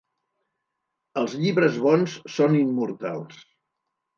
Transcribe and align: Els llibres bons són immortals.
Els 1.21 1.35
llibres 1.43 1.77
bons 1.85 2.17
són 2.37 2.59
immortals. 2.63 3.45